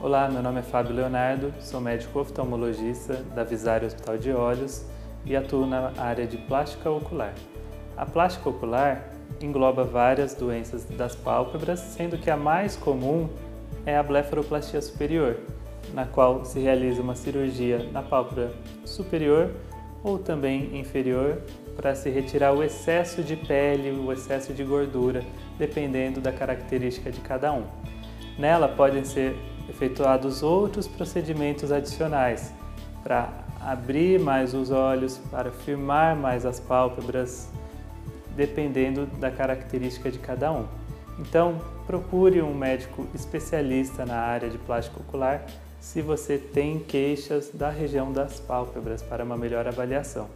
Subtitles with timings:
[0.00, 4.84] Olá, meu nome é Fábio Leonardo, sou médico oftalmologista da Visário Hospital de Olhos
[5.26, 7.34] e atuo na área de plástica ocular.
[7.96, 13.28] A plástica ocular engloba várias doenças das pálpebras, sendo que a mais comum
[13.84, 15.40] é a blefaroplastia superior,
[15.92, 18.52] na qual se realiza uma cirurgia na pálpebra
[18.84, 19.50] superior
[20.04, 21.42] ou também inferior
[21.74, 25.24] para se retirar o excesso de pele, o excesso de gordura,
[25.58, 27.64] dependendo da característica de cada um.
[28.38, 29.36] Nela podem ser
[29.68, 32.52] efetuados outros procedimentos adicionais
[33.02, 33.28] para
[33.60, 37.48] abrir mais os olhos, para firmar mais as pálpebras,
[38.36, 40.66] dependendo da característica de cada um.
[41.18, 45.44] Então, procure um médico especialista na área de plástico ocular
[45.80, 50.28] se você tem queixas da região das pálpebras para uma melhor avaliação.